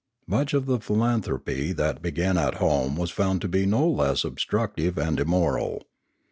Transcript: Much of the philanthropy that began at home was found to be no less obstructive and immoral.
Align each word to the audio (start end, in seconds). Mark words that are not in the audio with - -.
Much 0.25 0.51
of 0.55 0.65
the 0.65 0.79
philanthropy 0.79 1.71
that 1.71 2.01
began 2.01 2.35
at 2.35 2.55
home 2.55 2.97
was 2.97 3.11
found 3.11 3.39
to 3.39 3.47
be 3.47 3.67
no 3.67 3.87
less 3.87 4.23
obstructive 4.25 4.97
and 4.97 5.19
immoral. 5.19 5.83